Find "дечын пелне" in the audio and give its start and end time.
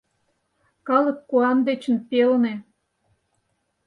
1.67-2.53